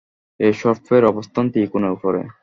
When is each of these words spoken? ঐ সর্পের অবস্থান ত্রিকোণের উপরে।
ঐ 0.39 0.49
সর্পের 0.61 1.03
অবস্থান 1.05 1.45
ত্রিকোণের 1.51 1.95
উপরে। 1.97 2.21